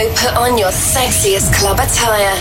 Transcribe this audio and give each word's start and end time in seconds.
So 0.00 0.08
put 0.16 0.32
on 0.40 0.56
your 0.56 0.72
sexiest 0.72 1.52
club 1.52 1.76
attire, 1.76 2.32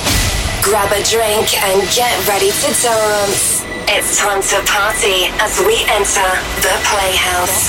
grab 0.63 0.87
a 0.95 1.03
drink, 1.03 1.51
and 1.59 1.83
get 1.91 2.15
ready 2.23 2.55
to 2.55 2.71
dance. 2.79 3.67
It's 3.83 4.15
time 4.15 4.39
to 4.39 4.63
party 4.63 5.27
as 5.43 5.59
we 5.67 5.75
enter 5.91 6.23
the 6.63 6.71
Playhouse. 6.87 7.67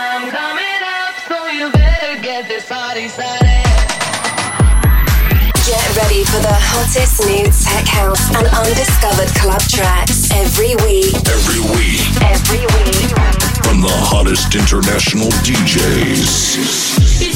I'm 0.00 0.32
coming 0.32 0.80
up, 0.80 1.12
so 1.28 1.36
you 1.52 1.68
better 1.72 2.16
get 2.22 2.48
this 2.48 2.64
party 2.66 3.06
started. 3.08 3.68
Get 5.68 5.84
ready 6.00 6.24
for 6.24 6.40
the 6.40 6.56
hottest 6.56 7.20
new 7.28 7.44
tech 7.52 7.84
house 7.84 8.32
and 8.32 8.48
undiscovered 8.64 9.28
club 9.36 9.60
tracks 9.68 10.32
every 10.32 10.72
week. 10.88 11.12
Every 11.28 11.60
week. 11.76 12.00
Every 12.32 12.64
week. 12.64 13.12
From 13.60 13.82
the 13.84 13.92
hottest 13.92 14.54
international 14.54 15.28
DJs. 15.44 17.33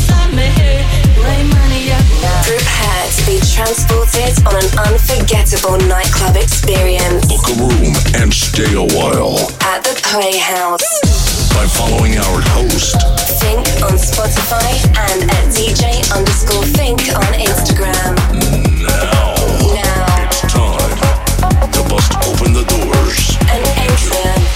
Prepare 2.48 3.04
to 3.12 3.22
be 3.26 3.38
transported 3.44 4.32
on 4.46 4.56
an 4.56 4.70
unforgettable 4.88 5.76
nightclub 5.86 6.36
experience. 6.36 7.26
Book 7.28 7.44
a 7.48 7.54
room 7.60 7.92
and 8.16 8.32
stay 8.32 8.72
a 8.72 8.86
while. 8.96 9.36
At 9.60 9.84
the 9.84 9.92
Playhouse. 10.02 10.80
By 11.52 11.66
following 11.66 12.16
our 12.16 12.40
host. 12.56 12.96
Fink 13.40 13.68
on 13.84 14.00
Spotify 14.00 14.80
and 15.12 15.30
at 15.30 15.44
DJ 15.52 16.00
underscore 16.16 16.64
Fink 16.72 17.00
on 17.14 17.32
Instagram. 17.36 18.16
Now. 18.80 19.36
Now. 19.76 20.24
It's 20.24 20.40
time 20.48 20.96
to 21.72 21.82
bust 21.88 22.12
open 22.24 22.52
the 22.54 22.64
doors. 22.64 23.36
And 23.52 23.60
enter 23.76 24.47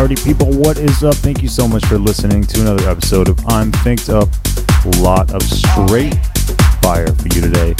Party 0.00 0.16
people, 0.16 0.50
what 0.52 0.78
is 0.78 1.04
up? 1.04 1.14
Thank 1.16 1.42
you 1.42 1.48
so 1.48 1.68
much 1.68 1.84
for 1.84 1.98
listening 1.98 2.42
to 2.44 2.62
another 2.62 2.88
episode 2.88 3.28
of 3.28 3.38
I'm 3.46 3.70
Finked 3.70 4.08
Up. 4.08 4.30
A 4.86 4.88
lot 5.02 5.30
of 5.30 5.42
straight 5.42 6.14
fire 6.80 7.06
for 7.06 7.28
you 7.34 7.42
today. 7.42 7.74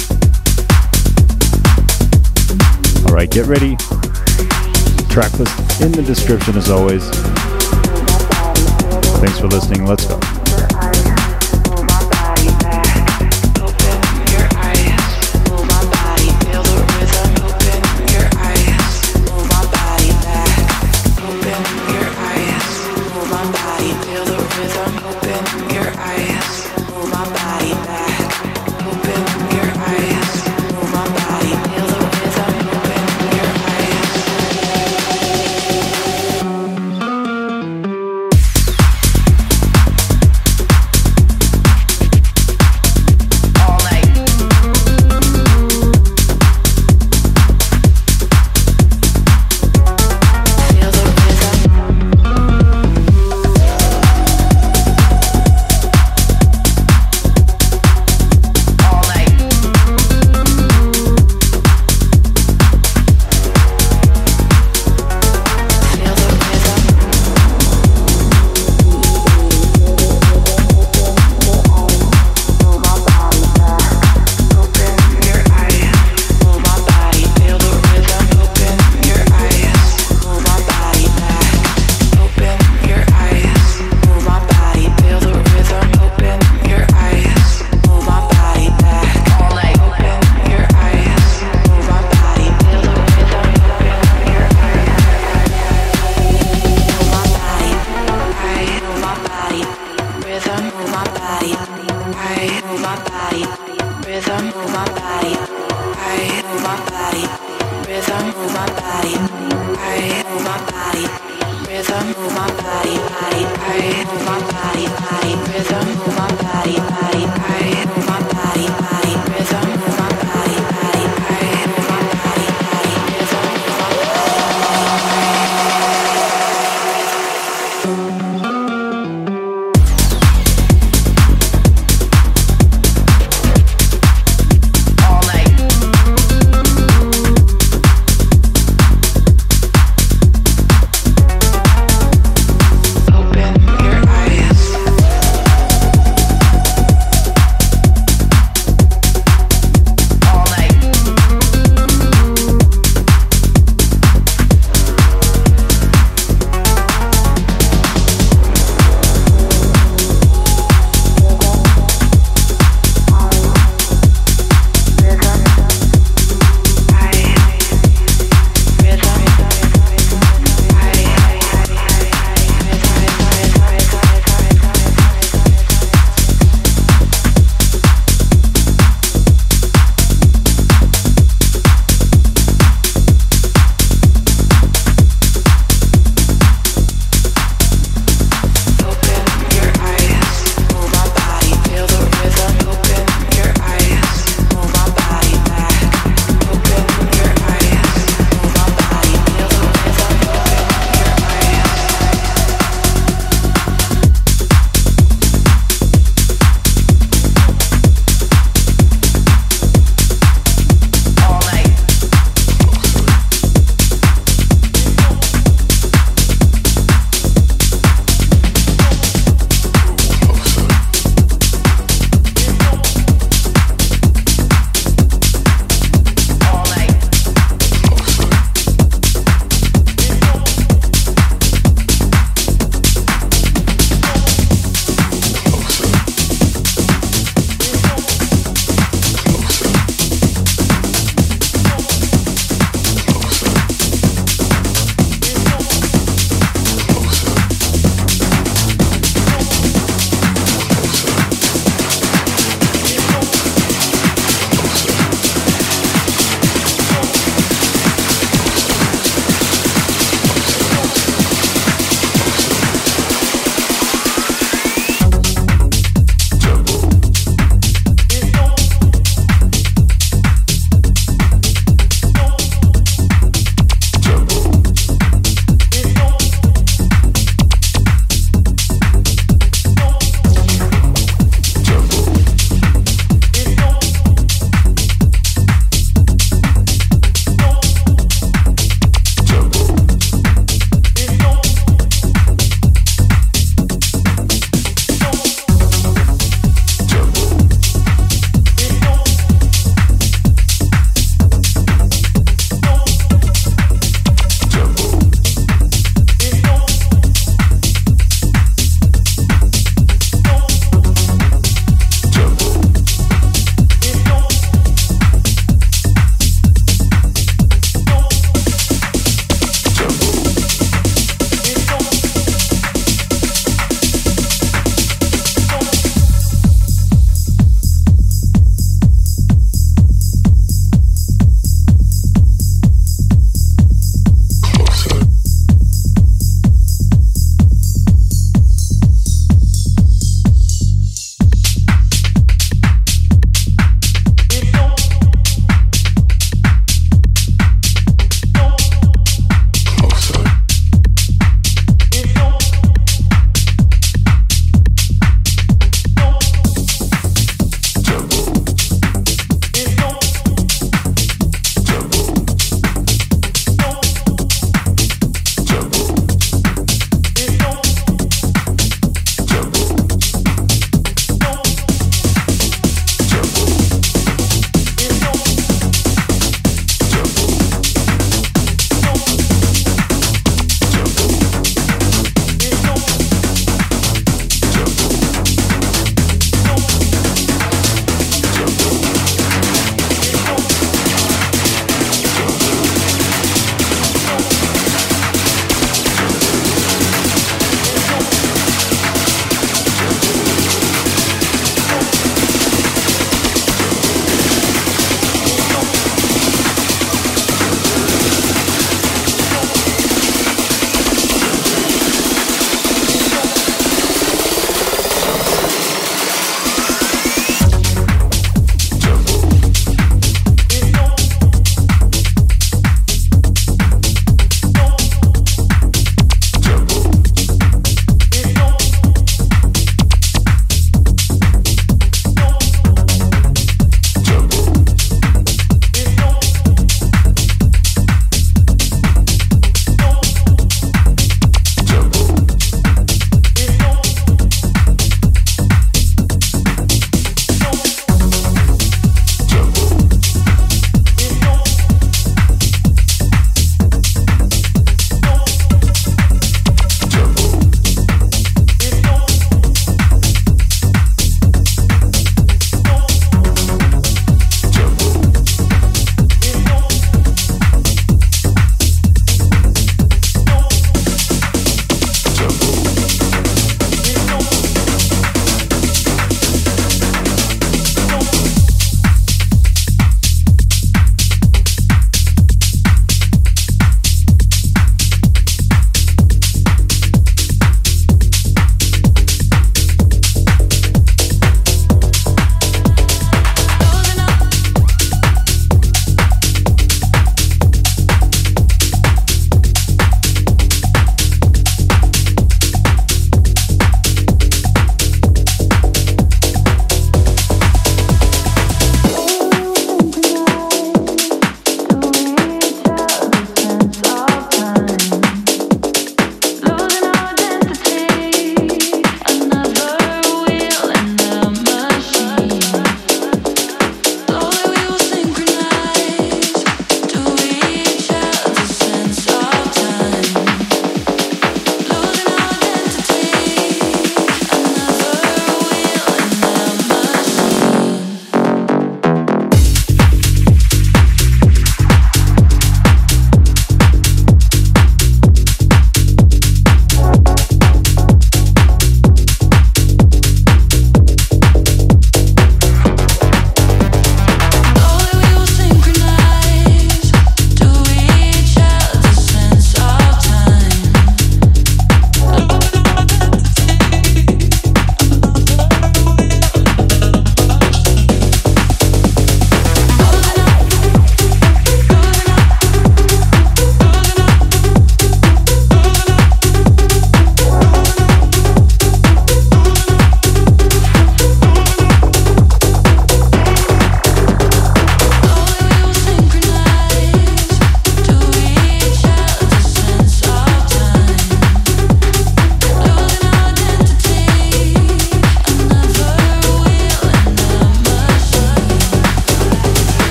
All 3.06 3.14
right, 3.14 3.30
get 3.30 3.46
ready. 3.46 3.74
Track 5.08 5.32
list 5.38 5.80
in 5.80 5.92
the 5.92 6.02
description 6.06 6.58
as 6.58 6.68
always. 6.68 7.08
Thanks 9.20 9.40
for 9.40 9.46
listening. 9.46 9.86
Let's 9.86 10.05
go. 10.05 10.20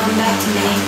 Come 0.00 0.16
back 0.16 0.40
to 0.40 0.50
me. 0.50 0.78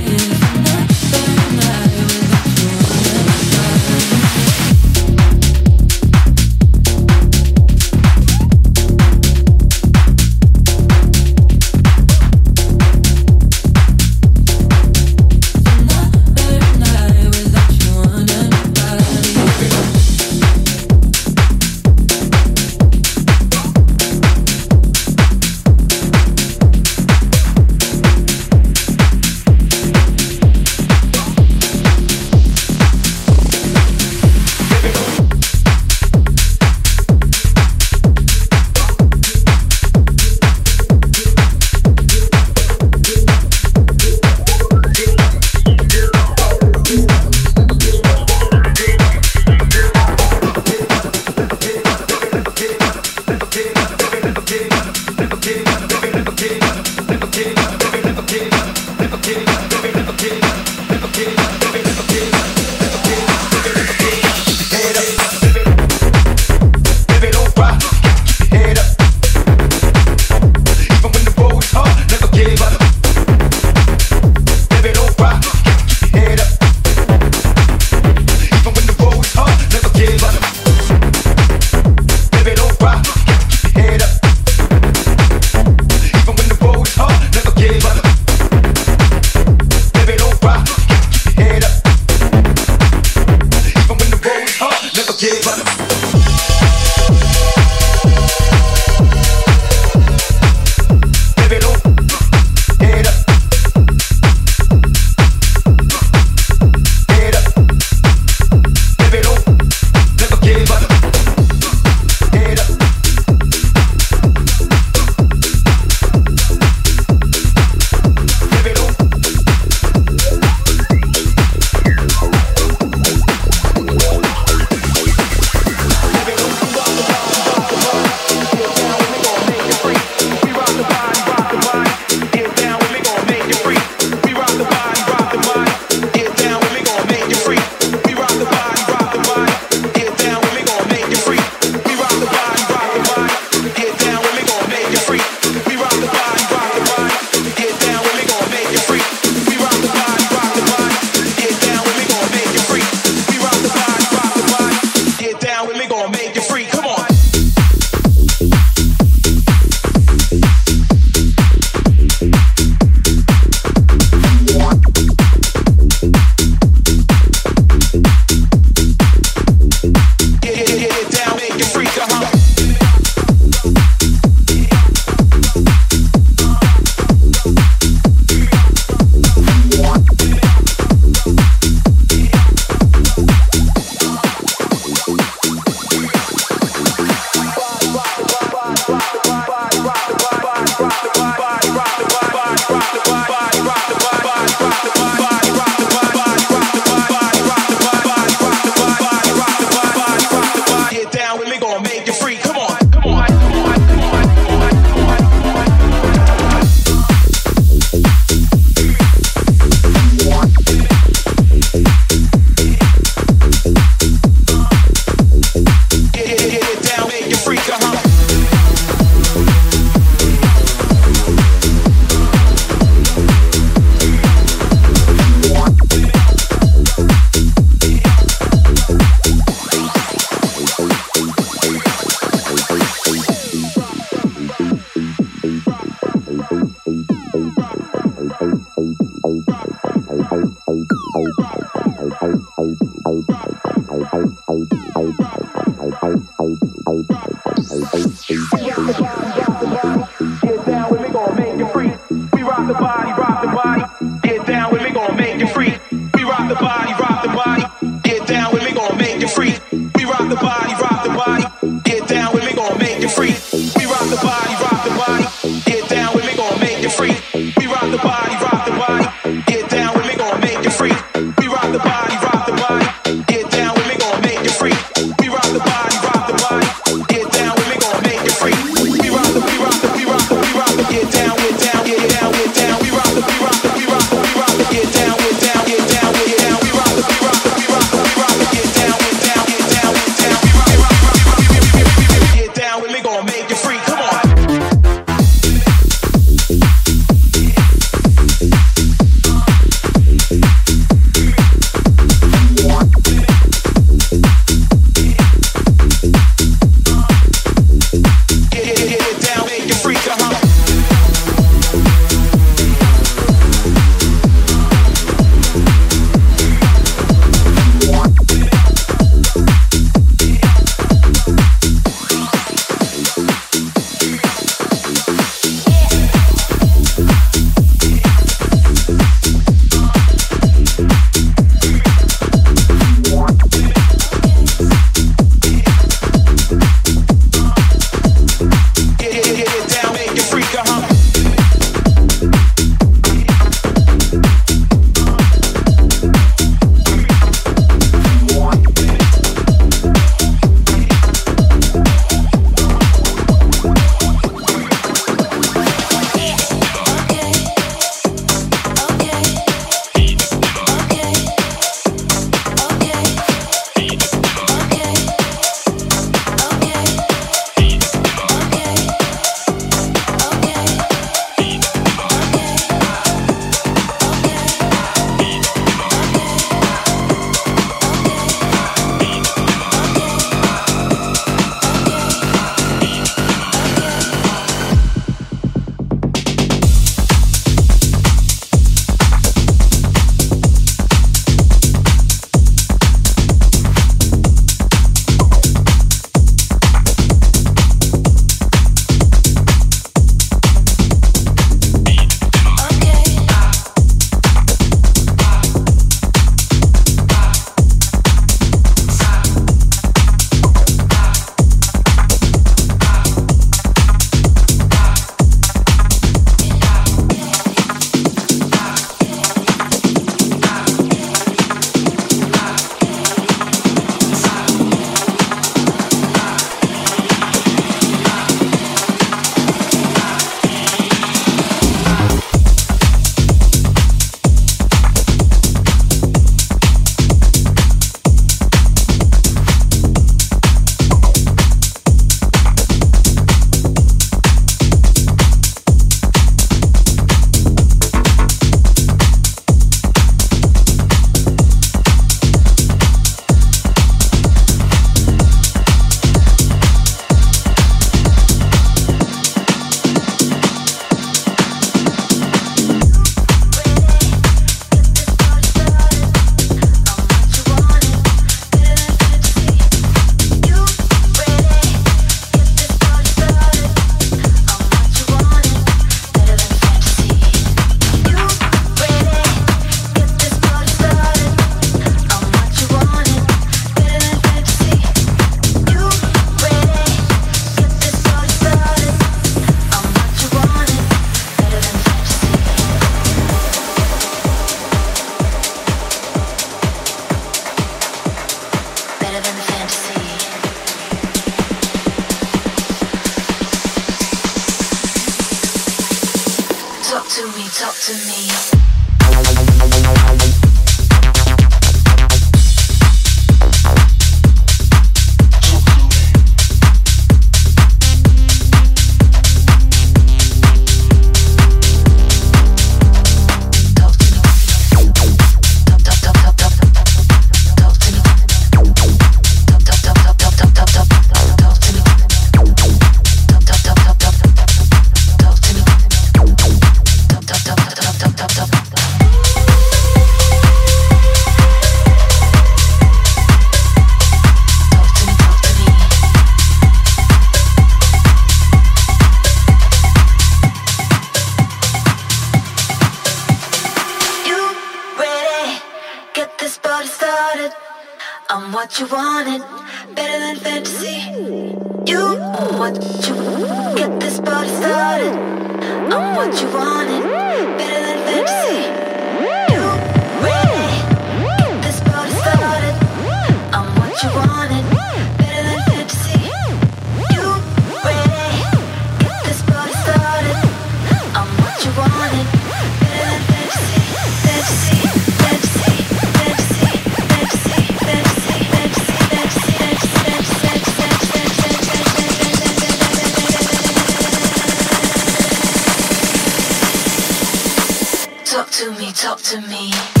Talk 598.31 598.49
to 598.51 598.71
me, 598.71 598.93
talk 598.93 599.19
to 599.23 599.41
me. 599.41 600.00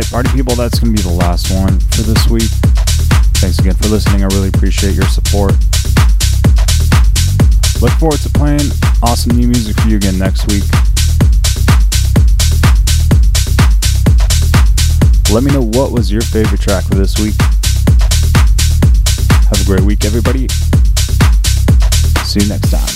That's 0.00 0.78
going 0.78 0.94
to 0.94 1.02
be 1.02 1.08
the 1.08 1.14
last 1.16 1.50
one 1.50 1.80
for 1.80 2.02
this 2.02 2.28
week. 2.28 2.50
Thanks 3.40 3.58
again 3.58 3.74
for 3.74 3.88
listening. 3.88 4.22
I 4.22 4.26
really 4.26 4.48
appreciate 4.48 4.94
your 4.94 5.06
support. 5.06 5.52
Look 7.80 7.92
forward 7.98 8.20
to 8.20 8.30
playing 8.30 8.60
awesome 9.02 9.36
new 9.36 9.48
music 9.48 9.76
for 9.76 9.88
you 9.88 9.96
again 9.96 10.18
next 10.18 10.46
week. 10.48 10.64
Let 15.32 15.44
me 15.44 15.52
know 15.52 15.62
what 15.62 15.92
was 15.92 16.10
your 16.10 16.22
favorite 16.22 16.60
track 16.60 16.84
for 16.84 16.94
this 16.94 17.18
week. 17.18 17.34
Have 19.48 19.60
a 19.60 19.64
great 19.64 19.82
week, 19.82 20.04
everybody. 20.04 20.48
See 22.24 22.40
you 22.40 22.48
next 22.48 22.70
time. 22.70 22.95